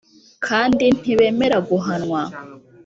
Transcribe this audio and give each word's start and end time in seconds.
Kandi 0.45 0.83
ntibemera 0.99 1.57
guhanwa 1.69 2.21